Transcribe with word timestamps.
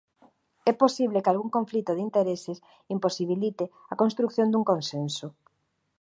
É 0.71 0.73
posible 0.83 1.21
que 1.23 1.31
algún 1.31 1.49
conflito 1.57 1.91
de 1.93 2.03
intereses 2.07 2.57
imposibilite 2.95 3.65
a 3.93 3.95
construción 4.01 4.47
dun 4.49 4.63
consenso. 4.71 5.27